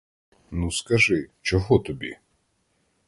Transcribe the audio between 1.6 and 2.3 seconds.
тобі?